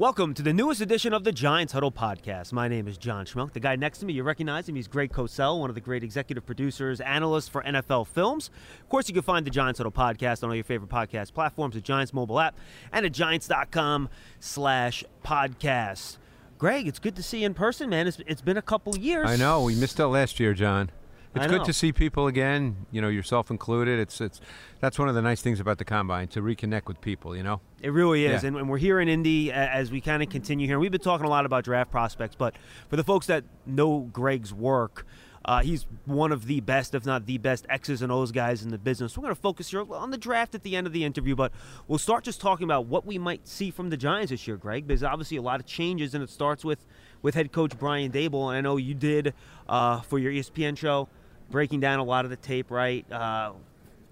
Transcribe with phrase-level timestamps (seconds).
[0.00, 2.54] Welcome to the newest edition of the Giants Huddle podcast.
[2.54, 3.52] My name is John Schmeelk.
[3.52, 4.74] The guy next to me, you recognize him.
[4.74, 8.48] He's Greg Cosell, one of the great executive producers, analysts for NFL Films.
[8.80, 11.74] Of course, you can find the Giants Huddle podcast on all your favorite podcast platforms,
[11.74, 12.56] the Giants mobile app,
[12.94, 14.08] and at giants.com
[14.38, 16.16] slash podcast.
[16.56, 18.06] Greg, it's good to see you in person, man.
[18.06, 19.28] It's, it's been a couple years.
[19.28, 19.64] I know.
[19.64, 20.90] We missed out last year, John.
[21.34, 22.86] It's good to see people again.
[22.90, 24.00] You know, yourself included.
[24.00, 24.40] It's it's
[24.80, 27.36] that's one of the nice things about the combine to reconnect with people.
[27.36, 27.60] You know.
[27.80, 28.42] It really is.
[28.42, 28.48] Yeah.
[28.48, 30.78] And, and we're here in Indy as we kind of continue here.
[30.78, 32.54] We've been talking a lot about draft prospects, but
[32.88, 35.06] for the folks that know Greg's work,
[35.44, 38.68] uh, he's one of the best, if not the best, X's and O's guys in
[38.68, 39.16] the business.
[39.16, 41.52] We're going to focus here on the draft at the end of the interview, but
[41.88, 44.86] we'll start just talking about what we might see from the Giants this year, Greg.
[44.86, 46.84] There's obviously a lot of changes, and it starts with,
[47.22, 48.48] with head coach Brian Daboll.
[48.48, 49.32] And I know you did
[49.66, 51.08] uh, for your ESPN show,
[51.50, 53.10] breaking down a lot of the tape, right?
[53.10, 53.52] Uh,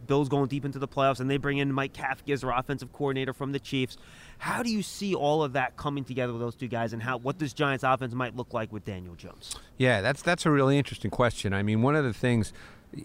[0.06, 2.92] Bills going deep into the playoffs, and they bring in Mike Kafka as their offensive
[2.92, 3.96] coordinator from the Chiefs.
[4.38, 7.18] How do you see all of that coming together with those two guys, and how
[7.18, 9.56] what this Giants offense might look like with Daniel Jones?
[9.76, 11.52] Yeah, that's that's a really interesting question.
[11.52, 12.52] I mean, one of the things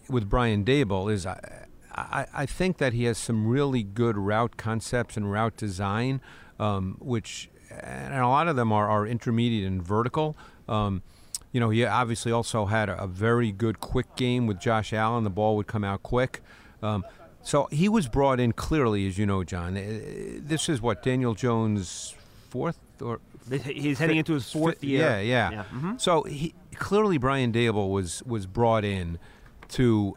[0.07, 4.55] with Brian Daboll is I, I, I think that he has some really good route
[4.55, 6.21] concepts and route design,
[6.59, 10.37] um, which and a lot of them are, are intermediate and vertical.
[10.67, 11.01] Um,
[11.53, 15.23] you know, he obviously also had a, a very good quick game with Josh Allen.
[15.23, 16.41] The ball would come out quick.
[16.81, 17.05] Um,
[17.41, 19.77] so he was brought in clearly, as you know, John.
[19.77, 22.15] Uh, This is what Daniel Jones'
[22.49, 25.01] fourth or He's heading into his fourth year.
[25.01, 25.51] Yeah, yeah.
[25.51, 26.01] Yeah, mhm.
[26.01, 29.19] So he clearly Brian Daboll was was brought in
[29.69, 30.15] to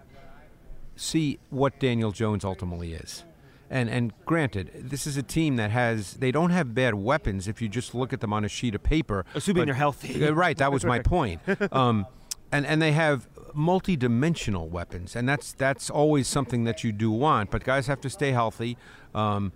[0.95, 3.25] see what Daniel Jones ultimately is.
[3.71, 7.61] And and granted, this is a team that has they don't have bad weapons if
[7.61, 9.25] you just look at them on a sheet of paper.
[9.35, 10.25] Assuming but- they're healthy.
[10.31, 11.41] Right, that was my point.
[11.73, 12.07] Um,
[12.53, 17.51] and and they have multi-dimensional weapons, and that's that's always something that you do want.
[17.51, 18.77] But guys have to stay healthy.
[19.15, 19.53] Um,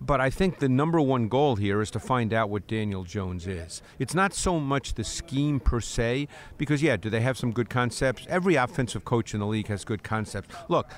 [0.00, 3.46] but I think the number one goal here is to find out what Daniel Jones
[3.46, 3.82] is.
[3.98, 7.70] It's not so much the scheme per se, because, yeah, do they have some good
[7.70, 8.26] concepts?
[8.28, 10.54] Every offensive coach in the league has good concepts.
[10.68, 10.90] Look,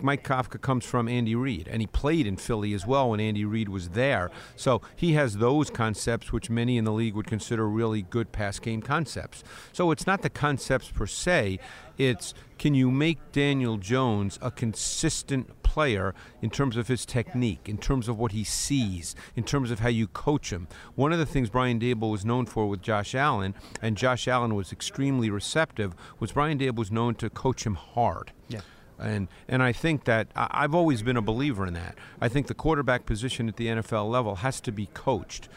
[0.00, 3.44] Mike Kafka comes from Andy Reid, and he played in Philly as well when Andy
[3.44, 4.30] Reid was there.
[4.56, 8.58] So he has those concepts, which many in the league would consider really good pass
[8.58, 9.44] game concepts.
[9.72, 11.58] So it's not the concepts per se,
[12.00, 17.76] it's can you make Daniel Jones a consistent player in terms of his technique, in
[17.76, 20.66] terms of what he sees, in terms of how you coach him.
[20.94, 24.54] One of the things Brian Daboll was known for with Josh Allen, and Josh Allen
[24.54, 28.32] was extremely receptive, was Brian Daboll was known to coach him hard.
[28.48, 28.60] Yeah.
[28.98, 31.96] And and I think that I've always been a believer in that.
[32.20, 35.48] I think the quarterback position at the NFL level has to be coached.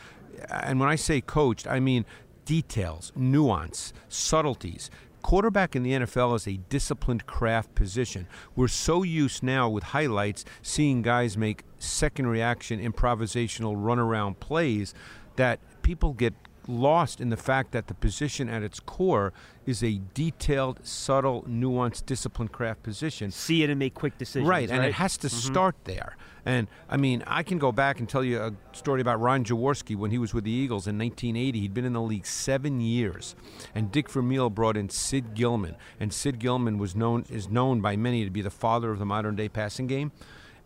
[0.50, 2.06] And when I say coached, I mean
[2.46, 4.90] details, nuance, subtleties.
[5.24, 8.28] Quarterback in the NFL is a disciplined craft position.
[8.58, 14.94] We're so used now with highlights seeing guys make second reaction improvisational runaround plays
[15.38, 16.34] that people get
[16.68, 19.34] lost in the fact that the position at its core
[19.66, 23.32] is a detailed, subtle, nuanced, disciplined craft position.
[23.32, 24.48] See it and make quick decisions.
[24.48, 24.90] Right, and right?
[24.90, 25.52] it has to mm-hmm.
[25.52, 26.18] start there.
[26.46, 29.96] And I mean, I can go back and tell you a story about Ron Jaworski
[29.96, 31.60] when he was with the Eagles in 1980.
[31.60, 33.36] He'd been in the league seven years,
[33.74, 37.96] and Dick Vermeil brought in Sid Gilman, and Sid Gilman was known is known by
[37.96, 40.12] many to be the father of the modern day passing game,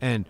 [0.01, 0.25] and.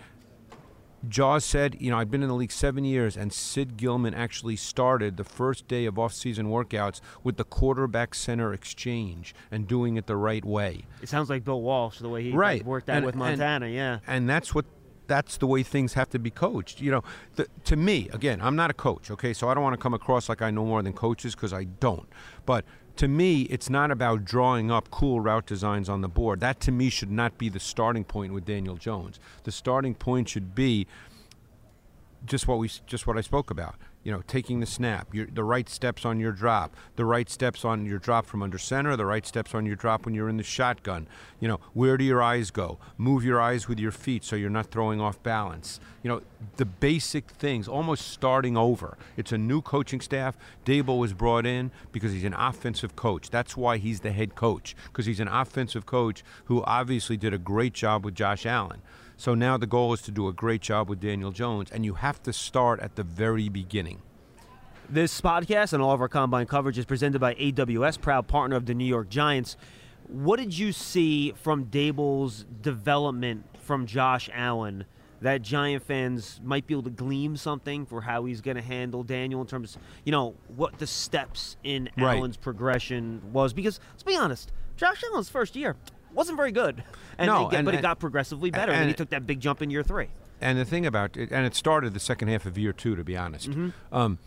[1.09, 4.55] Jaws said, you know, I've been in the league seven years, and Sid Gilman actually
[4.55, 10.07] started the first day of off-season workouts with the quarterback center exchange and doing it
[10.07, 10.85] the right way.
[11.01, 12.65] It sounds like Bill Walsh, the way he Right.
[12.65, 13.67] worked out And- with and- Montana.
[13.67, 13.99] yeah.
[14.07, 14.65] and that's what
[15.07, 17.01] that's the way things have to be coached you know
[17.37, 19.93] the, to me again i'm not a coach okay so i don't want to come
[19.93, 22.09] across like i know more than coaches because i don't
[22.45, 22.65] but
[22.97, 26.71] to me it's not about drawing up cool route designs on the board that to
[26.71, 30.87] me should not be the starting point with daniel jones the starting point should be
[32.25, 33.75] just what we just what I spoke about.
[34.03, 37.65] You know, taking the snap, your, the right steps on your drop, the right steps
[37.65, 40.37] on your drop from under center, the right steps on your drop when you're in
[40.37, 41.07] the shotgun.
[41.41, 42.79] You know, where do your eyes go?
[42.97, 45.81] Move your eyes with your feet so you're not throwing off balance.
[46.03, 46.21] You know,
[46.55, 48.97] the basic things, almost starting over.
[49.17, 50.37] It's a new coaching staff.
[50.65, 53.29] Daboll was brought in because he's an offensive coach.
[53.29, 57.37] That's why he's the head coach because he's an offensive coach who obviously did a
[57.37, 58.81] great job with Josh Allen.
[59.19, 61.95] So now the goal is to do a great job with Daniel Jones, and you
[61.95, 64.03] have to start at the very beginning.
[64.87, 68.67] This podcast and all of our combine coverage is presented by AWS, proud partner of
[68.67, 69.57] the New York Giants.
[70.07, 74.85] What did you see from Daboll's development from Josh Allen
[75.21, 79.01] that Giant fans might be able to glean something for how he's going to handle
[79.01, 82.17] Daniel in terms, of, you know, what the steps in Right.
[82.17, 83.51] Allen's progression was?
[83.51, 85.75] Because let's be honest, Josh Allen's first year
[86.13, 86.83] wasn't very good,
[87.17, 89.39] and, No, get- and- but it got progressively better, and, then he took that big
[89.39, 90.07] jump in year three.
[90.41, 93.03] and the thing about it, and it started the second half of year two, to
[93.03, 93.49] be honest.
[93.91, 94.19] Um,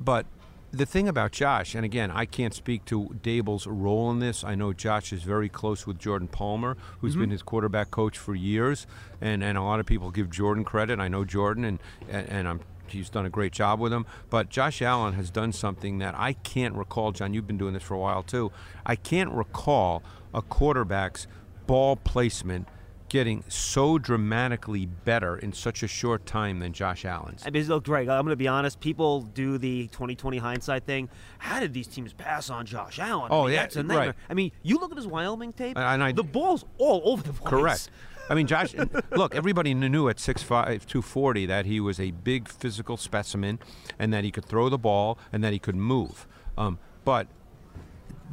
[0.00, 0.26] but
[0.72, 4.42] the thing about Josh, and again, I can't speak to Daboll's role in this.
[4.42, 8.34] I know Josh is very close with Jordan Palmer, who's been his quarterback coach for
[8.34, 8.86] years,
[9.20, 10.98] and, and a lot of people give Jordan credit.
[10.98, 11.78] I know Jordan, and,
[12.08, 14.06] and, and I'm he's done a great job with him.
[14.30, 17.12] But Josh Allen has done something that I can't recall.
[17.12, 18.50] John, you've been doing this for a while too.
[18.86, 20.02] I can't recall
[20.32, 21.26] a quarterback's
[21.66, 22.68] ball placement
[23.10, 27.44] getting so dramatically better in such a short time than Josh Allen's.
[27.46, 28.80] I mean, look, Greg, I'm going to be honest.
[28.80, 31.08] People do the 2020 hindsight thing.
[31.38, 33.30] How did these teams pass on Josh Allen?
[33.30, 34.06] I Oh, mean, yeah, that's a nightmare.
[34.08, 34.14] right.
[34.28, 35.76] I mean, you look at his Wyoming tape.
[35.78, 37.48] And I- the ball's all over the place.
[37.50, 37.90] Correct.
[38.28, 38.74] I mean, Josh,
[39.10, 43.58] look, everybody knew at 6'5", 240 that he was a big physical specimen
[43.98, 46.26] and that he could throw the ball and that he could move.
[46.56, 47.26] Um, but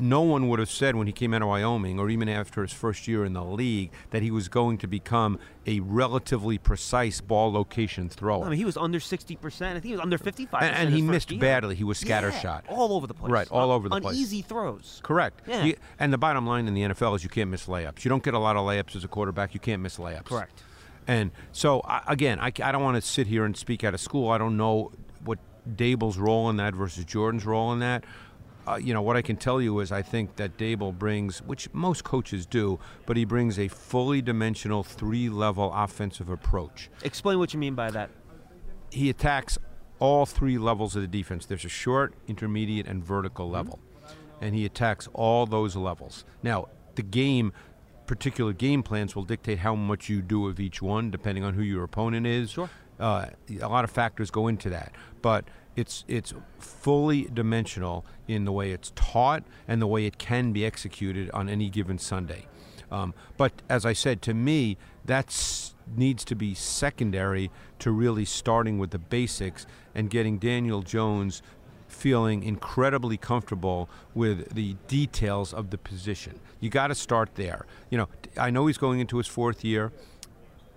[0.02, 2.74] no one would have said when he came out of Wyoming or even after his
[2.74, 5.38] first year in the league that he was going to become
[5.68, 8.44] a relatively precise ball location thrower.
[8.46, 9.62] I mean, he was under 60%.
[9.62, 11.76] I think he was under 55 and, and he missed badly.
[11.76, 12.64] He was scattershot.
[12.68, 13.32] all over the place.
[13.32, 14.18] Right, all over the place.
[14.18, 15.00] easy throws.
[15.04, 15.42] Correct.
[15.48, 15.64] Yeah.
[15.66, 18.04] You- and the bottom line in the NFL is you can't miss layups.
[18.04, 19.54] You don't get a lot of layups as a quarterback.
[19.54, 20.26] You can't miss layups.
[20.26, 20.64] Correct.
[21.08, 24.00] And so, I, again, I, I don't want to sit here and speak out of
[24.00, 24.30] school.
[24.30, 24.92] I don't know
[25.24, 25.40] what
[25.76, 28.04] Daboll's role in that versus Jordan's role in that.
[28.68, 31.68] Uh, you know, what I can tell you is I think that Daboll brings, which
[31.74, 37.54] most coaches do, but he brings a fully dimensional three level offensive approach Explain what
[37.54, 38.10] you mean by that.
[38.92, 39.58] he attacks
[40.00, 41.46] all three levels of the defense.
[41.46, 43.56] There's a short, intermediate, and vertical Mm-hmm.
[43.56, 43.80] level,
[44.40, 46.24] and he attacks all those levels.
[46.44, 47.54] Now, the game,
[48.08, 51.62] particular game plans will dictate how much you do of each one, depending on who
[51.64, 52.52] your opponent is.
[52.52, 52.70] Sure.
[53.00, 53.28] Uh,
[53.62, 54.92] a lot of factors go into that,
[55.24, 55.46] but
[55.76, 60.66] it's it's fully dimensional in the way it's taught and the way it can be
[60.66, 62.46] executed on any given Sunday.
[62.92, 68.78] Um, but as I said, to me, that needs to be secondary to really starting
[68.80, 69.66] with the basics
[69.96, 71.42] and getting Daniel Jones
[71.88, 76.40] feeling incredibly comfortable with the details of the position.
[76.60, 77.66] You got to start there.
[77.90, 79.92] You know, I know he's going into his fourth year.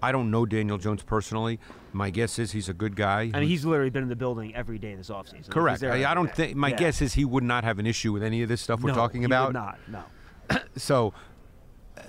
[0.05, 1.59] I don't know Daniel Jones personally.
[1.93, 3.31] My guess is he's a good guy.
[3.35, 5.49] I mean, he's literally been in the building every day this offseason.
[5.51, 5.83] Correct.
[5.83, 6.57] I, I don't think.
[6.57, 6.77] My Yeah.
[6.77, 8.95] guess is he would not have an issue with any of this stuff we're No,
[8.97, 9.53] talking he would about.
[9.53, 9.79] not.
[9.89, 10.03] No.
[10.77, 11.15] so
[11.97, 12.03] uh,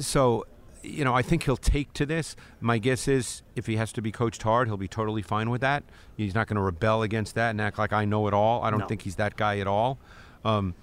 [0.00, 0.44] so
[0.82, 4.00] you know i think he'll take to this my guess is if he has to
[4.02, 5.82] be coached hard he'll be totally fine with that
[6.16, 8.70] he's not going to rebel against that and act like i know it all i
[8.70, 8.86] don't No.
[8.86, 9.98] think he's that guy at all
[10.44, 10.74] um,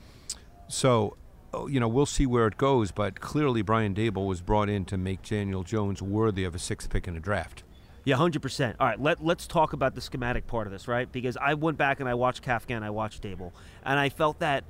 [0.67, 1.15] so
[1.55, 4.85] Oh, you know we'll see where it goes but clearly brian daboll was brought in
[4.85, 7.63] to make daniel jones worthy of a sixth pick in a draft
[8.05, 8.75] Yeah, hundred percent.
[8.79, 11.09] All right, let let's talk about the schematic part of this, right?
[11.09, 13.51] Because I went back and I watched Kafka and I watched Daboll,
[13.85, 14.65] and I felt that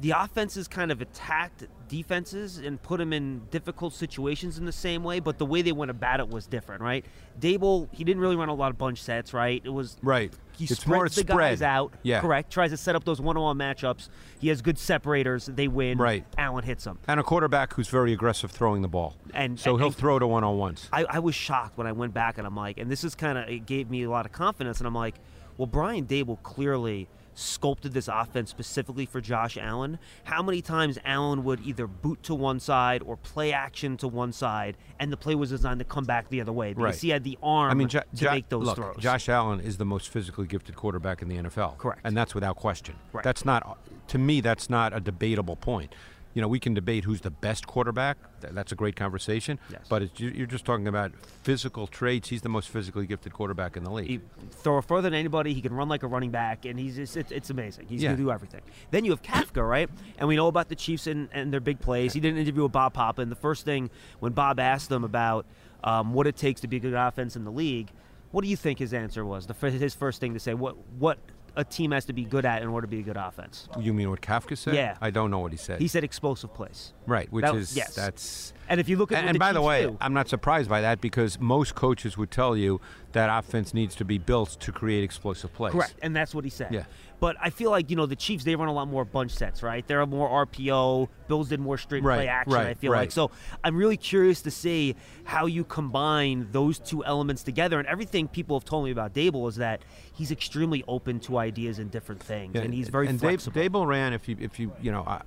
[0.00, 5.04] the offenses kind of attacked defenses and put them in difficult situations in the same
[5.04, 7.04] way, but the way they went about it was different, right?
[7.40, 9.62] Daboll, he didn't really run a lot of bunch sets, right?
[9.64, 11.92] It was right he it's spreads more the spread guys out.
[12.04, 12.52] yeah correct.
[12.52, 14.08] Tries to set up those one-on-one matchups.
[14.38, 15.46] He has good separators.
[15.46, 15.98] They win.
[15.98, 16.24] Right.
[16.38, 16.98] Allen hits them.
[17.08, 20.18] and a quarterback who's very aggressive throwing the ball And- so and- he'll and- throw
[20.18, 23.04] to one-on-ones I, I was shocked when I went back and I'm like, and this
[23.04, 24.78] is kind of, it gave me a lot of confidence.
[24.78, 25.16] And I'm like,
[25.56, 29.98] well, Brian Daboll clearly sculpted this offense specifically for Josh Allen.
[30.24, 34.32] How many times Allen would either boot to one side or play action to one
[34.32, 37.00] side, and the play was designed to come back the other way because Right.
[37.00, 38.96] he had the arm I mean, Jo- to Jo- make those look, throws.
[38.98, 41.76] Josh Allen is the most physically gifted quarterback in the NFL.
[41.78, 42.00] Correct.
[42.04, 42.94] and that's without question.
[43.12, 43.24] Right.
[43.24, 43.78] That's not,
[44.08, 45.94] to me, that's not a debatable point.
[46.34, 48.18] You know, we can debate who's the best quarterback.
[48.40, 49.58] That's a great conversation.
[49.70, 49.82] Yes.
[49.88, 51.12] But you're just talking about
[51.42, 52.28] physical traits.
[52.28, 54.08] He's the most physically gifted quarterback in the league.
[54.08, 55.54] He throw further than anybody.
[55.54, 57.86] He can run like a running back, and he's just, it's, it's amazing.
[57.88, 58.10] He's Yeah.
[58.10, 58.62] gonna do everything.
[58.90, 59.88] Then you have Kafka, right?
[60.18, 62.12] And we know about the Chiefs and, and their big plays.
[62.12, 65.46] He did an interview with Bob and the first thing when Bob asked him about
[65.84, 67.90] um, what it takes to be a good offense in the league,
[68.30, 69.46] what do you think his answer was?
[69.46, 71.18] The his first thing to say, what what
[71.56, 73.68] a team has to be good at in order to be a good offense.
[73.78, 74.74] you mean what Kafka said?
[74.74, 74.96] Yeah.
[75.00, 75.80] I don't know what he said.
[75.80, 76.92] He said explosive plays.
[77.06, 77.94] right, which that- is yes.
[77.94, 78.52] that's.
[78.68, 80.68] And if you look at And, and the by the way, do- I'm not surprised
[80.70, 82.80] by that because most coaches would tell you
[83.12, 85.72] that offense needs to be built to create explosive plays.
[85.72, 86.72] Correct, and that's what he said.
[86.72, 86.84] Yeah.
[87.20, 89.62] But I feel like you know the Chiefs they run a lot more bunch sets,
[89.62, 89.86] right?
[89.86, 91.08] They're more RPO.
[91.28, 92.52] Bills did more straight Right, play action.
[92.54, 93.00] right, I feel right.
[93.00, 93.30] like so.
[93.62, 94.94] I'm really curious to see
[95.24, 97.78] how you combine those two elements together.
[97.78, 101.78] And everything people have told me about Daboll is that he's extremely open to ideas
[101.78, 103.60] and different things, Yeah, and he's very and Dave- flexible.
[103.60, 105.04] Daboll ran if you if you you know.
[105.06, 105.22] I,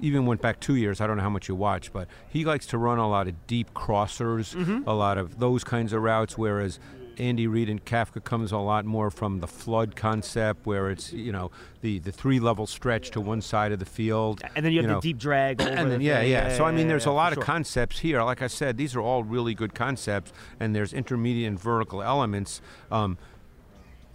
[0.00, 1.00] even went back two years.
[1.00, 3.46] I don't know how much you watch, but he likes to run a lot of
[3.46, 4.88] deep crossers, Mm-hmm.
[4.88, 6.36] a lot of those kinds of routes.
[6.36, 6.78] Whereas
[7.16, 11.30] Andy Reid and Kafka comes a lot more from the flood concept, where it's you
[11.30, 14.80] know the the three level stretch to one side of the field, And then you
[14.80, 14.96] have know.
[14.96, 15.60] the deep drag.
[15.62, 16.30] Over and then the yeah, thing.
[16.32, 16.56] yeah.
[16.56, 17.44] So I mean, there's yeah, a lot of sure.
[17.44, 18.20] concepts here.
[18.24, 22.60] Like I said, these are all really good concepts, and there's intermediate and vertical elements.
[22.90, 23.16] Um,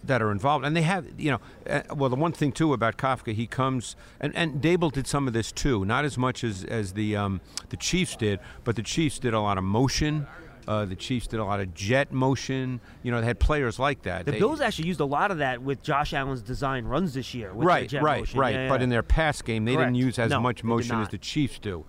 [0.04, 2.96] that are involved, and they have, you know, uh, well, the one thing too about
[2.96, 6.64] Kafka, he comes, and, and Daboll did some of this too, not as much as
[6.64, 10.26] as the um, the Chiefs did, but the Chiefs did a lot of motion.
[10.70, 12.80] Uh, the Chiefs did a lot of jet motion.
[13.02, 14.24] You know, they had players like that.
[14.24, 17.34] The They- Bills actually used a lot of that with Josh Allen's design runs this
[17.34, 17.52] year.
[17.52, 18.38] With right, jet right, motion.
[18.38, 18.54] right.
[18.54, 18.84] Yeah, But yeah.
[18.84, 19.88] in their pass game, they Correct.
[19.88, 21.84] didn't use as No, much motion as the Chiefs do.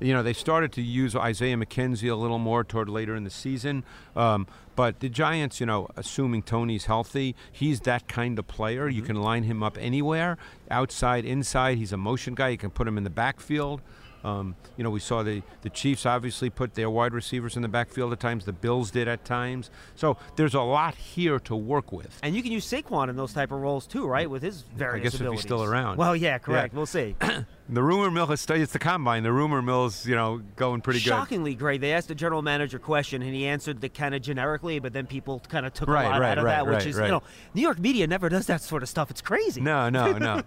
[0.00, 3.30] You know, they started to use Isaiah McKenzie a little more toward later in the
[3.30, 3.84] season.
[4.16, 8.88] Um, but the Giants, you know, assuming Toney's healthy, he's that kind of player.
[8.88, 10.38] You can line him up anywhere,
[10.72, 11.78] outside, inside.
[11.78, 12.48] He's a motion guy.
[12.48, 13.80] You can put him in the backfield.
[14.24, 17.68] Um, you know, we saw the, the Chiefs obviously put their wide receivers in the
[17.68, 18.44] backfield at times.
[18.46, 19.70] The Bills did at times.
[19.94, 22.18] So there's a lot here to work with.
[22.22, 24.28] And you can use Saquon in those type of roles too, right?
[24.28, 25.42] With his various I guess if he's abilities.
[25.42, 25.98] still around.
[25.98, 26.74] Well, yeah, correct.
[26.74, 27.14] We'll see.
[27.66, 29.22] The rumor mill has it's the combine.
[29.22, 31.08] The rumor mill's you know going pretty good.
[31.08, 31.80] Shockingly great.
[31.80, 35.06] They asked the general manager question, and he answered the kind of generically, but then
[35.06, 37.08] people kind of took Right, a lot right, out of right, that, which is you
[37.08, 37.22] know,
[37.54, 39.10] New York media never does that sort of stuff.
[39.10, 39.62] It's crazy.
[39.62, 40.42] No, no, no.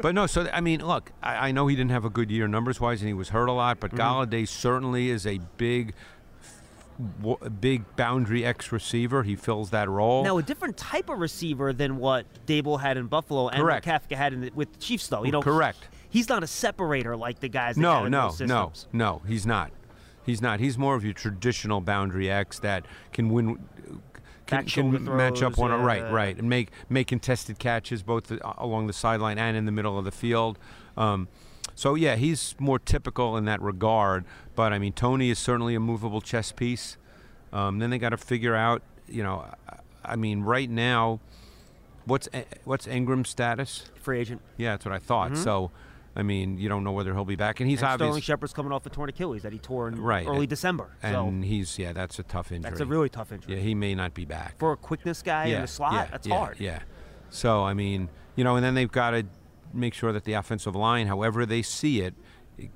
[0.00, 2.48] but no, so I mean, look, I, I know he didn't have a good year
[2.48, 3.78] numbers wise, and he was hurt a lot.
[3.80, 4.00] But Mm-hmm.
[4.00, 5.92] Golladay certainly is a big,
[7.60, 9.22] big boundary X receiver.
[9.22, 10.24] He fills that role.
[10.24, 13.84] Now a different type of receiver than what Daboll had in Buffalo and Correct.
[13.86, 15.24] Kafka had in the, with the Chiefs, though.
[15.24, 15.88] You know, Correct.
[16.12, 17.76] He's not a separator like the guys.
[17.76, 19.22] That no, no, no, no.
[19.26, 19.72] He's not.
[20.26, 20.60] He's not.
[20.60, 23.48] He's more of your traditional boundary X that can win.
[23.50, 23.94] Uh,
[24.46, 27.58] can, Back shoulder can match up one yeah, right, uh, right, and make make contested
[27.58, 30.58] catches both the, along the sideline and in the middle of the field.
[30.98, 31.28] Um,
[31.74, 34.26] so yeah, he's more typical in that regard.
[34.54, 36.98] But I mean, Toney is certainly a movable chess piece.
[37.54, 39.46] Um, then they got to figure out, you know,
[40.04, 41.20] I- mean, right now,
[42.04, 43.84] what's E- what's Engram's status?
[43.94, 44.42] Free agent.
[44.58, 45.32] Yeah, that's what I thought.
[45.32, 45.42] Mm-hmm.
[45.42, 45.70] So,
[46.14, 48.70] I mean, you don't know whether he'll be back, and he's and Sterling Shepard's coming
[48.72, 50.90] off a torn Achilles that he tore in Right, early and- December.
[51.02, 52.70] and so he's yeah, that's a tough injury.
[52.70, 53.54] that's a really tough injury.
[53.56, 54.58] yeah, he may not be back.
[54.58, 56.60] For a quickness guy yeah, in the slot, yeah, that's yeah, hard.
[56.60, 56.80] Yeah.
[57.30, 59.24] So I mean, you know, and then they've got to
[59.72, 62.14] make sure that the offensive line, however they see it,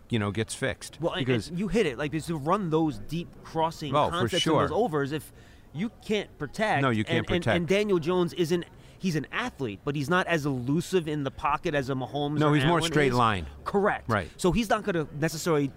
[0.09, 0.99] you know, gets fixed.
[0.99, 4.13] Well, because and you hit it like because to run those deep crossing Oh, for
[4.13, 4.63] concepts sure.
[4.63, 5.31] and those overs, if
[5.75, 7.57] you can't protect, No, you can't and, and- protect.
[7.57, 8.65] And, Daniel Jones isn't.
[9.07, 12.41] He's an athlete, but he's not as elusive in the pocket as a Mahomes.
[12.41, 13.15] No, he's more straight is.
[13.15, 13.47] line.
[13.63, 14.11] Correct.
[14.11, 14.29] Right.
[14.37, 15.71] So he's not going to necessarily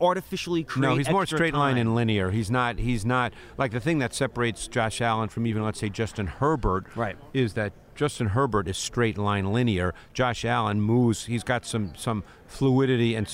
[0.00, 0.88] artificially create.
[0.88, 2.32] no, he's more straight line and linear.
[2.32, 2.80] He's not.
[2.80, 6.86] He's not like the thing that separates Josh Allen from even let's say Justin Herbert.
[6.96, 7.16] Right.
[7.32, 9.94] Is that Justin Herbert is straight line linear.
[10.12, 11.26] Josh Allen moves.
[11.26, 13.28] He's got some some fluidity and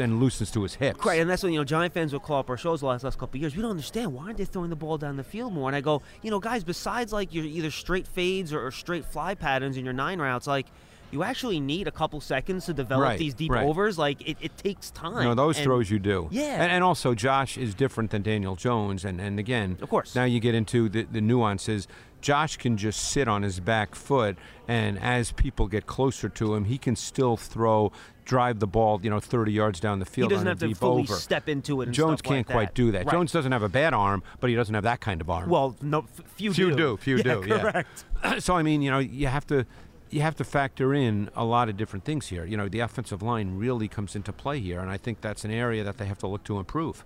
[0.00, 1.04] and loosens to his hips.
[1.04, 3.04] Right, and that's when you know Giant fans would call up our shows the last
[3.04, 3.56] last couple of years.
[3.56, 5.68] We don't understand why aren't they throwing the ball down the field more?
[5.68, 9.04] And I go, you know, guys, besides like your either straight fades or, or straight
[9.04, 10.66] fly patterns in your nine routes, like
[11.10, 13.64] you actually need a couple seconds to develop Right, these deep right.
[13.64, 13.98] overs.
[13.98, 15.24] Like it, it takes time.
[15.24, 16.28] No, those And- throws you do.
[16.30, 16.62] Yeah.
[16.62, 19.04] And, and also, Josh is different than Daniel Jones.
[19.04, 20.14] And, and again, Of course.
[20.14, 21.86] now you get into the, the nuances.
[22.22, 24.36] Josh can just sit on his back foot,
[24.66, 27.92] and as people get closer to him, he can still throw,
[28.24, 30.30] drive the ball, you know, 30 yards down the field.
[30.32, 31.14] He doesn't on have a to fully over.
[31.14, 31.84] step into it.
[31.86, 32.74] And Jones can't quite that.
[32.74, 33.04] do that.
[33.04, 33.12] Right.
[33.12, 35.48] Jones doesn't have a bad arm, but he doesn't have that kind of arm.
[35.50, 36.76] Well, no, f- few, few do.
[36.76, 37.44] do, few yeah, do.
[37.46, 37.58] Yeah.
[37.60, 38.04] Correct.
[38.42, 39.64] so I mean, you know, you have to
[40.10, 42.44] you have to factor in a lot of different things here.
[42.44, 45.50] You know, the offensive line really comes into play here, and I think that's an
[45.50, 47.04] area that they have to look to improve.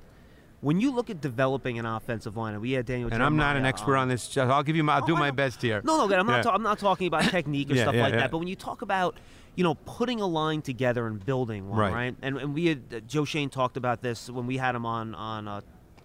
[0.61, 3.09] When you look at developing an offensive line, and we had Daniel.
[3.11, 4.37] And I'm not an expert on on this.
[4.37, 4.97] I'll give you my.
[4.97, 5.81] I'll Oh, do my best here.
[5.85, 6.15] No, no.
[6.15, 6.37] I'm not.
[6.37, 6.43] Yeah.
[6.43, 8.31] ta- I'm not talking about technique or Yeah, stuff yeah, like that.
[8.31, 9.17] But when you talk about,
[9.57, 11.93] you know, putting a line together and building one, Right.
[11.95, 12.15] right?
[12.21, 15.15] And, and we had uh, Joe Schoen talked about this when we had him on
[15.15, 15.63] on uh,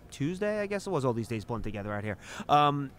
[0.10, 1.04] Tuesday, I guess it was.
[1.04, 2.18] All these days blend together out here.
[2.48, 2.92] Um,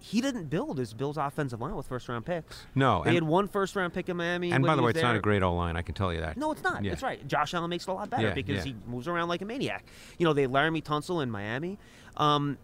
[0.00, 2.62] he didn't build his Bills offensive line with first round picks.
[2.74, 4.50] No, they had one first round pick in Miami.
[4.50, 5.76] And by the way, it's not a great O line.
[5.76, 6.36] I can tell you that.
[6.36, 6.82] No, it's not.
[6.82, 6.90] Yeah.
[6.90, 7.26] That's right.
[7.28, 8.72] Josh Allen makes it a lot better Yeah, because yeah.
[8.72, 9.84] he moves around like a maniac.
[10.18, 11.78] You know, they had Laremy Tunsil in Miami,
[12.16, 12.56] um,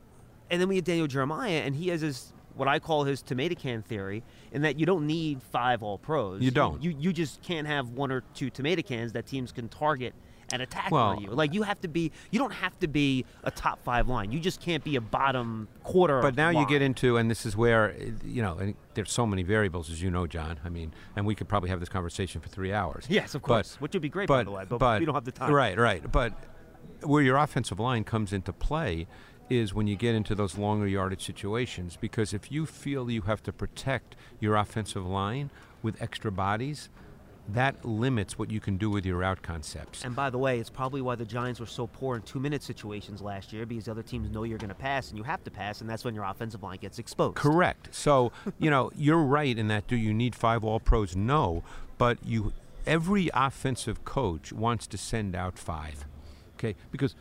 [0.51, 3.55] and then we had Daniel Jeremiah, and he has his what I call his tomato
[3.55, 6.41] can theory, in that you don't need five All Pros.
[6.41, 6.83] You don't.
[6.83, 10.15] You you just can't have one or two tomato cans that teams can target
[10.53, 11.31] and attack Well- on you.
[11.31, 12.13] Like you have to be.
[12.31, 14.33] You don't have to be a top five line.
[14.33, 16.21] You just can't be a bottom quarter.
[16.23, 19.43] But now you get into, and this is where, you know, and there's so many
[19.43, 20.59] variables, as you know, John.
[20.65, 23.07] I mean, and we could probably have this conversation for three hours.
[23.09, 23.77] Yes, of But- course.
[23.81, 24.65] Which would be great, by the way.
[24.69, 25.53] But, we don't have the time.
[25.53, 26.11] Right, right.
[26.11, 26.33] But
[27.03, 29.07] where your offensive line comes into play
[29.49, 31.97] is when you get into those longer yardage situations.
[32.01, 35.51] Because if you feel you have to protect your offensive line
[35.83, 36.89] with extra bodies,
[37.49, 40.05] that limits what you can do with your out concepts.
[40.05, 43.23] And by the way, it's probably why the Giants were so poor in two-minute situations
[43.23, 45.51] last year because the other teams know you're going to pass and you have to
[45.51, 47.37] pass, and that's when your offensive line gets exposed.
[47.37, 47.89] Correct.
[47.93, 49.87] So you know you're right in that.
[49.87, 51.15] Do you need five All Pros?
[51.15, 51.63] No,
[51.99, 52.53] but you.
[52.87, 56.07] Every offensive coach wants to send out five,
[56.55, 56.77] okay?
[56.93, 57.17] Because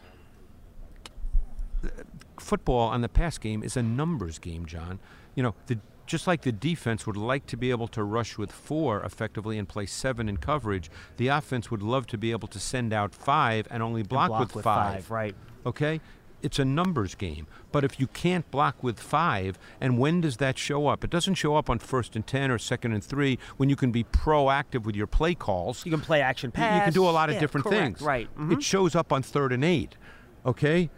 [2.40, 5.00] football on the pass game is a numbers game, John.
[5.34, 8.52] You know, the, just like the defense would like to be able to rush with
[8.52, 12.60] four effectively and play seven in coverage, the offense would love to be able to
[12.60, 14.94] send out five and only block, block with, with five.
[15.06, 15.36] five, right.
[15.66, 16.00] Okay?
[16.44, 17.48] It's a numbers game.
[17.72, 21.04] But if you can't block with five, and when does that show up?
[21.04, 23.92] It doesn't show up on first and 10 or second and three when you can
[23.92, 25.84] be proactive with your play calls.
[25.86, 26.76] You can play action pass.
[26.78, 28.02] You can do a lot of Yeah, different correct, things.
[28.02, 28.30] Right.
[28.38, 28.54] mhm.
[28.54, 29.98] It shows up on third and eight.
[30.46, 30.92] Okay?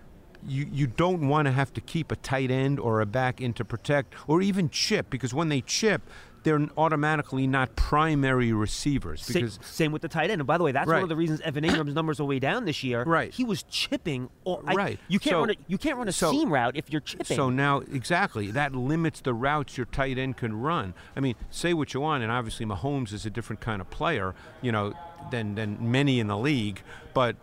[0.46, 3.54] You, you don't want to have to keep a tight end or a back in
[3.54, 6.02] to protect or even chip because when they chip,
[6.44, 10.40] they're automatically not primary receivers because same with the tight end.
[10.40, 12.64] And by the way, that's one of the reasons Evan Engram's numbers are way down
[12.64, 13.04] this year.
[13.04, 13.34] Right.
[13.34, 14.30] He was chipping.
[14.46, 15.00] All, I- Right.
[15.10, 17.36] you can't So- run a, you can't run a so- seam route if you're chipping.
[17.36, 20.94] So now, exactly, that limits the routes your tight end can run.
[21.18, 24.34] I mean, say what you want, and obviously Mahomes is a different kind of player,
[24.62, 24.94] you know,
[25.32, 26.82] than than many in the league.
[27.14, 27.36] But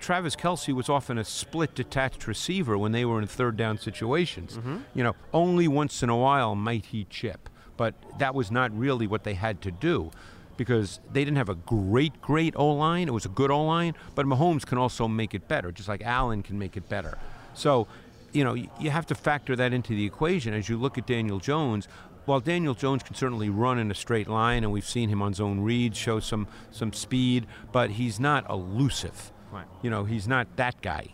[0.00, 4.56] Travis Kelce was often a split detached receiver when they were in third down situations.
[4.56, 4.78] Mm-hmm.
[4.94, 9.06] You know, only once in a while might he chip, but that was not really
[9.06, 10.10] what they had to do.
[10.56, 13.08] Because they didn't have a great, great O line.
[13.08, 16.02] It was a good O line, but Mahomes can also make it better, just like
[16.02, 17.16] Allen can make it better.
[17.54, 17.86] So,
[18.32, 21.38] you know, you have to factor that into the equation as you look at Daniel
[21.38, 21.88] Jones.
[22.26, 25.32] While Daniel Jones can certainly run in a straight line, and we've seen him on
[25.32, 29.32] zone reads show some some speed, but he's not elusive.
[29.52, 29.66] Right.
[29.82, 31.08] You know, he's not that guy.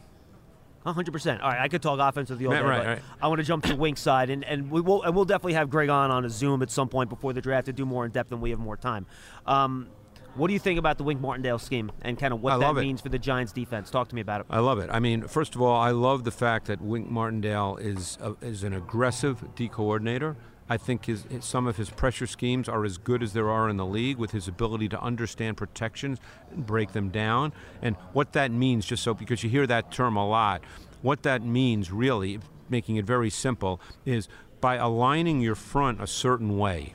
[0.84, 1.40] hundred percent.
[1.40, 3.02] All right, I could talk offense with you all Right, day, right, but right.
[3.20, 5.54] I want to jump to the wing side, and, and we will and we'll definitely
[5.54, 8.04] have Greg on on a Zoom at some point before the draft to do more
[8.04, 9.06] in depth when we have more time.
[9.46, 9.88] Um,
[10.34, 12.80] what do you think about the Wink Martindale scheme and kind of what that it.
[12.82, 13.90] means for the Giants defense?
[13.90, 14.46] Talk to me about it.
[14.50, 14.90] I love it.
[14.92, 18.62] I mean, first of all, I love the fact that Wink Martindale is a, is
[18.62, 20.36] an aggressive D coordinator.
[20.68, 23.68] I think his, his some of his pressure schemes are as good as there are
[23.68, 26.18] in the league with his ability to understand protections
[26.50, 27.52] and break them down.
[27.82, 30.62] And what that means, just so because you hear that term a lot,
[31.02, 34.28] what that means really, making it very simple, is
[34.60, 36.94] by aligning your front a certain way,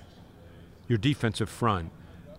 [0.87, 1.91] your defensive front,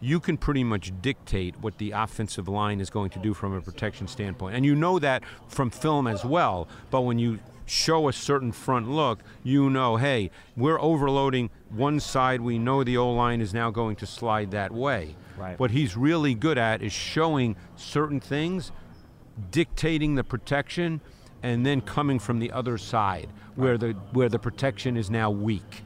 [0.02, 3.60] you can pretty much dictate what the offensive line is going to do from a
[3.60, 4.56] protection standpoint.
[4.56, 6.68] And you know that from film as well.
[6.90, 12.40] But when you show a certain front look, you know, hey, we're overloading one side.
[12.40, 15.16] We know the O line is now going to slide that way.
[15.36, 15.58] Right.
[15.58, 18.72] What he's really good at is showing certain things,
[19.50, 21.00] dictating the protection,
[21.42, 25.82] and then coming from the other side where the where the protection is now weak.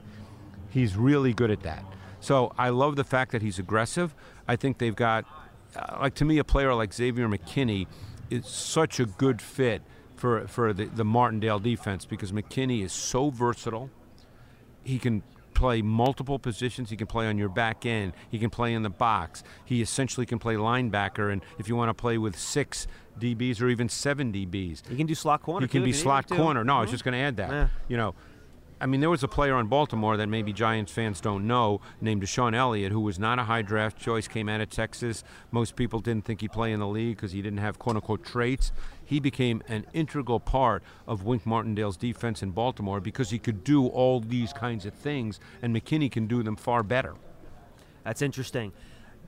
[0.71, 1.85] He's really good at that.
[2.21, 4.15] So I love the fact that he's aggressive.
[4.49, 5.25] I think they've got,
[5.75, 7.87] uh, like to me, a player like Xavier McKinney
[8.31, 9.83] is such a good fit
[10.17, 13.91] for for the, the Martindale defense because McKinney is so versatile.
[14.83, 15.23] He can
[15.55, 16.91] play multiple positions.
[16.91, 18.13] He can play on your back end.
[18.31, 19.43] He can play in the box.
[19.65, 21.33] He essentially can play linebacker.
[21.33, 22.87] And if you want to play with six
[23.19, 25.65] DBs or even seven DBs, You can do slot corner.
[25.67, 26.63] he can too, be if you need slot corner.
[26.63, 26.93] No, I was Mhm.
[26.93, 27.51] just going to add that.
[27.51, 27.69] Yeah.
[27.89, 28.15] You know,
[28.79, 32.23] I mean, there was a player on Baltimore that maybe Giants fans don't know named
[32.23, 35.25] DeShon Elliott, who was not a high draft choice, came out of Texas.
[35.51, 38.23] Most people didn't think he'd play in the league because he didn't have quote unquote
[38.23, 38.73] traits.
[39.07, 43.87] He became an integral part of Wink Martindale's defense in Baltimore because he could do
[43.87, 47.14] all these kinds of things, and McKinney can do them far better.
[48.05, 48.73] That's interesting.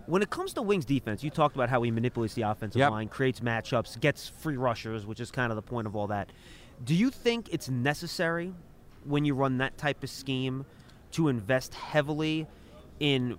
[0.06, 2.90] When it comes to Wink's defense, you talked about how he manipulates the offensive Yep.
[2.90, 6.30] line, creates matchups, gets free rushers, which is kind of the point of all that.
[6.84, 8.54] Do you think it's necessary
[9.04, 10.66] when you run that type of scheme
[11.12, 12.46] to invest heavily
[12.98, 13.36] in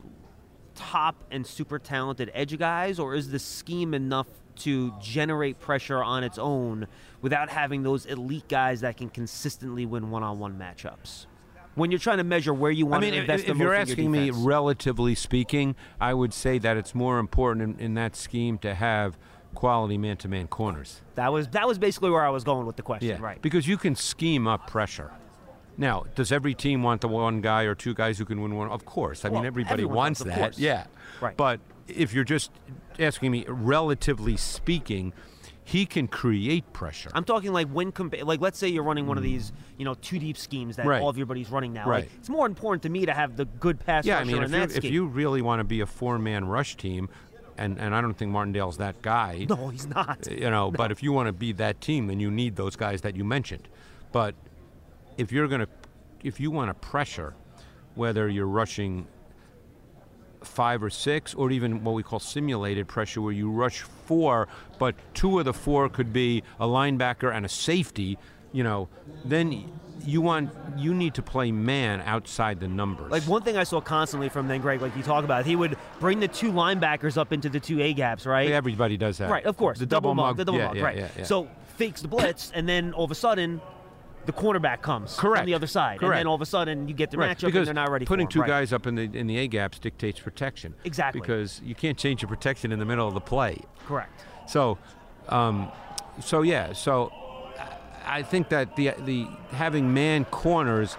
[0.76, 4.28] top and super talented edge guys, or is the scheme enough
[4.60, 6.88] to generate pressure on its own
[7.22, 11.26] without having those elite guys that can consistently win one-on-one matchups?
[11.76, 13.58] When you're trying to measure where you want I mean, to if, invest the if
[13.58, 17.80] most you're in your asking me, relatively speaking, I would say that it's more important
[17.80, 19.18] in, in that scheme to have
[19.56, 21.02] quality man-to-man corners.
[21.16, 23.42] That was that was basically where I was going with the question, Yeah, right?
[23.42, 25.12] Because you can scheme up pressure.
[25.80, 28.70] Now, does every team want the one guy or two guys who can win one?
[28.70, 29.24] Of course.
[29.24, 30.38] I Well, mean, everybody wants that.
[30.38, 30.60] course.
[30.60, 30.86] Yeah.
[31.22, 31.38] Right.
[31.38, 32.52] But if you're just
[33.00, 35.14] asking me, relatively speaking,
[35.64, 37.10] he can create pressure.
[37.14, 39.94] I'm talking like when compa- like let's say you're running one of these, you know,
[39.94, 40.86] two deep schemes that.
[40.86, 41.02] Right.
[41.02, 41.88] all of your everybody's running now.
[41.88, 42.04] Right.
[42.04, 44.44] Like, it's more important to me to have the good pass yeah, I rusher mean,
[44.44, 47.08] in if that you, if you really want to be a four-man rush team,
[47.58, 49.46] and, and I don't think Martindale's that guy.
[49.48, 50.28] no, he's not.
[50.30, 53.02] you know but if you want to be that team then you need those guys
[53.02, 53.68] that you mentioned
[54.12, 54.34] but
[55.20, 55.68] if you're going to
[56.24, 57.34] if you want to pressure
[57.96, 59.08] whether you're rushing
[60.42, 64.48] five or six, or even what we call simulated pressure, where you rush four,
[64.80, 68.18] but two of the four could be a linebacker and a safety.
[68.54, 68.88] You know,
[69.26, 69.70] then
[70.06, 73.12] you want you need to play man outside the numbers.
[73.12, 75.78] Like one thing I saw constantly from then Greg, like you talk about, he would
[76.00, 78.50] bring the two linebackers up into the two A gaps, right?
[78.50, 79.30] Everybody does that.
[79.30, 79.78] Right, of course.
[79.78, 81.12] The double, double mug, mug, the double yeah, mug, yeah, right.
[81.18, 81.24] yeah.
[81.24, 83.62] So fakes the blitz, and then all of a sudden,
[84.26, 85.40] the cornerback comes Correct.
[85.42, 87.46] from the other side, and then all of a sudden you get the Right, matchup,
[87.48, 88.42] because and they're not ready putting two.
[88.42, 88.48] Right.
[88.48, 90.76] guys up in the in the A gaps dictates protection.
[90.84, 91.22] Exactly.
[91.22, 93.58] Because you can't change your protection in the middle of the play.
[93.88, 94.24] Correct.
[94.48, 94.78] So,
[95.30, 95.72] um,
[96.20, 96.74] so yeah.
[96.74, 97.12] So,
[98.06, 100.98] I think that the the having man corners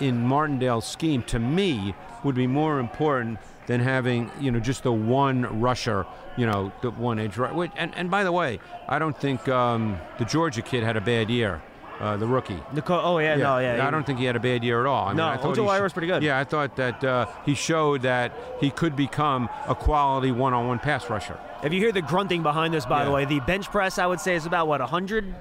[0.00, 4.92] in Martindale's scheme to me would be more important than having you know just the
[4.92, 7.36] one rusher, you know, the one edge.
[7.36, 10.96] ru- Which, and and by the way, I don't think um, the Georgia kid had
[10.96, 11.62] a bad year.
[12.00, 12.58] Uh, the rookie.
[12.74, 13.86] Nicole, oh yeah, no, yeah.
[13.86, 15.04] I don't think he had a bad year at all.
[15.06, 16.22] I mean, No, I thought Ojo sh- was pretty good.
[16.22, 21.08] Yeah, I thought that uh, he showed that he could become a quality one-on-one pass
[21.08, 21.38] rusher.
[21.64, 24.20] If you hear the grunting behind us, by the way, the bench press I would
[24.20, 25.34] say is about what 100,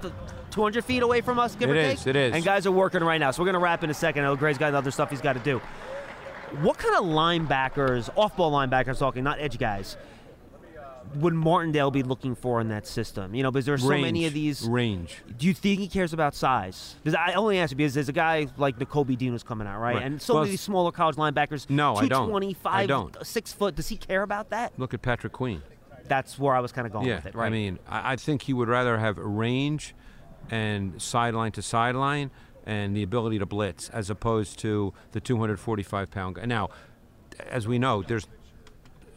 [0.51, 2.07] 200 feet away from us, give It or is, take.
[2.07, 2.33] it is.
[2.35, 4.23] And guys are working right now, so we're gonna wrap in a second.
[4.23, 5.59] I know Gray's got other stuff he's got to do.
[6.61, 9.97] What kind of linebackers, off-ball linebackers, talking, not edge guys,
[11.15, 13.33] would Martindale be looking for in that system?
[13.33, 14.63] You know, because there's so range, many of these.
[14.63, 15.21] range.
[15.37, 16.95] Do you think he cares about size?
[17.03, 19.79] Because I only ask you because there's a guy like Nakobe Dean who's coming out,
[19.79, 19.95] right?
[19.95, 20.03] Right.
[20.05, 21.69] And so Well, many these smaller college linebackers.
[21.69, 22.27] No, I don't.
[22.27, 23.25] 225, I don't.
[23.25, 23.75] six foot.
[23.75, 24.73] Does he care about that?
[24.77, 25.61] Look at Patrick Queen.
[26.07, 27.47] That's where I was kind of going yeah, with it, right?
[27.47, 29.95] I mean, I, I think he would rather have range
[30.51, 32.29] and sideline to sideline
[32.65, 36.45] and the ability to blitz as opposed to the 245 pound guy.
[36.45, 36.69] Now,
[37.49, 38.27] as we know, there's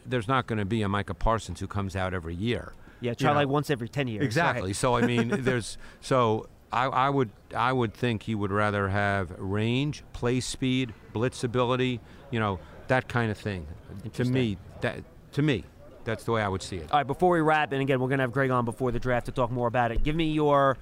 [0.09, 2.73] there's not going to be a Micah Parsons who comes out every year.
[3.01, 3.39] Yeah, you try know.
[3.39, 4.25] like once every ten years.
[4.25, 4.69] Exactly.
[4.69, 4.75] right.
[4.75, 9.31] So I mean, there's so I, I would I would think he would rather have
[9.37, 11.99] range, play speed, blitz ability,
[12.31, 13.65] you know, that kind of thing.
[14.13, 15.63] To me, that to me,
[16.03, 16.91] that's the way I would see it.
[16.91, 19.27] All right, before we wrap, and again, we're gonna have Greg on before the draft
[19.27, 20.03] to talk more about it.
[20.03, 20.77] Give me your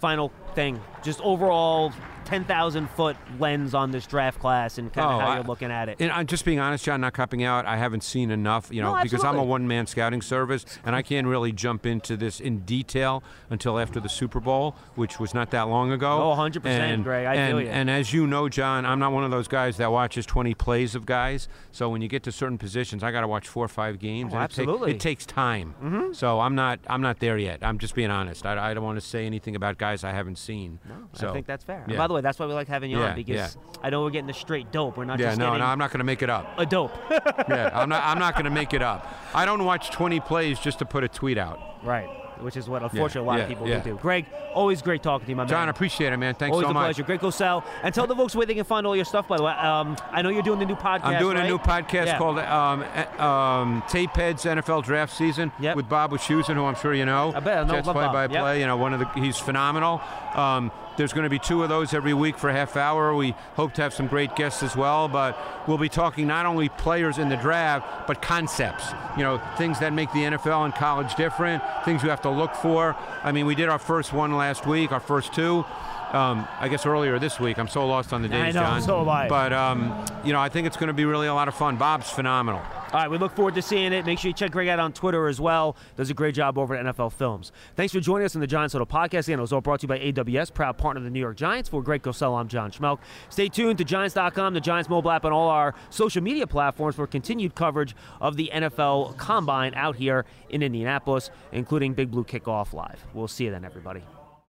[0.00, 1.92] final thing, just overall
[2.24, 5.44] ten thousand foot lens on this draft class and kind of Oh, how I- you're
[5.44, 5.96] looking at it.
[5.98, 7.64] And I'm just being honest, John, not copping out.
[7.64, 11.00] I haven't seen enough, you know, No, because I'm a one-man scouting service, and I
[11.00, 15.50] can't really jump into this in detail until after the Super Bowl, which was not
[15.52, 16.22] that long ago.
[16.30, 17.68] Oh, 100%, and, Greg, I and, feel you.
[17.70, 20.94] And as you know, John, I'm not one of those guys that watches 20 plays
[20.94, 21.48] of guys.
[21.72, 24.34] So when you get to certain positions, I got to watch four or five games.
[24.34, 24.90] Oh, and it take- absolutely.
[24.90, 25.74] it takes time.
[25.82, 26.12] Mm-hmm.
[26.12, 27.60] So I'm not, I'm not there yet.
[27.62, 28.44] I'm just being honest.
[28.44, 30.78] I, I don't want to say anything about guys I haven't seen.
[31.14, 31.82] so I think that's fair.
[31.82, 31.98] And yeah.
[31.98, 33.78] by the way, that's why we like having you Yeah, on because yeah.
[33.82, 34.96] I know we're getting the straight dope.
[34.96, 36.46] We're not yeah, just no, no, I'm not going to make it up.
[36.58, 36.92] a dope.
[37.10, 38.02] yeah, I'm not.
[38.04, 39.06] I'm not going to make it up.
[39.34, 41.58] I don't watch 20 plays just to put a tweet out.
[41.84, 42.08] right.
[42.42, 43.80] Which is what unfortunately a lot of people yeah.
[43.80, 43.96] do.
[43.96, 45.48] Greg, always great talking to you, my man.
[45.48, 45.68] John, man.
[45.70, 46.34] appreciate it, man.
[46.34, 46.84] Thanks Always so a much.
[46.84, 47.02] pleasure.
[47.02, 47.64] Greg Cosell.
[47.82, 49.52] And tell the folks where they can find all your stuff, by the way.
[49.52, 51.04] Um, I know you're doing the new podcast.
[51.04, 51.44] I'm doing right?
[51.46, 52.18] a new podcast Yeah.
[52.18, 55.76] called um, eh, um, Tape Heads NFL Draft Season Yep.
[55.76, 57.32] with Bob Wischusen, who I'm sure you know.
[57.34, 57.96] I bet I know Jets Bob.
[57.96, 58.54] play-by-play.
[58.54, 58.60] Yep.
[58.60, 60.00] You know, one of the he's phenomenal.
[60.34, 63.14] Um, there's going to be two of those every week for half hour.
[63.14, 66.68] We hope to have some great guests as well, but we'll be talking not only
[66.68, 68.84] players in the draft, but concepts.
[69.16, 72.52] You know, things that make the NFL and college different, things you have to look
[72.56, 72.96] for.
[73.22, 75.64] I mean, we did our first one last week, our first two.
[76.12, 77.58] Um, I guess earlier this week.
[77.58, 78.82] I'm so lost on the days, I know, John.
[78.82, 79.28] so I.
[79.28, 81.76] But um, you know, I think it's going to be really a lot of fun.
[81.76, 82.60] Bob's phenomenal.
[82.90, 84.06] All right, we look forward to seeing it.
[84.06, 85.76] Make sure you check Greg out on Twitter as well.
[85.96, 87.52] Does a great job over at NFL Films.
[87.76, 89.28] Thanks for joining us on the Giants Huddle podcast.
[89.28, 91.36] Again, it was all brought to you by AWS, proud partner of the New York
[91.36, 91.68] Giants.
[91.68, 92.98] For Greg Cosell, I'm John Schmeelk.
[93.28, 97.06] Stay tuned to Giants.com, the Giants mobile app, and all our social media platforms for
[97.06, 103.04] continued coverage of the NFL Combine out here in Indianapolis, including Big Blue Kickoff Live.
[103.12, 104.02] We'll see you then, everybody.